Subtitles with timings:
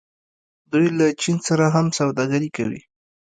[0.71, 2.81] دوی له چین سره هم سوداګري کوي.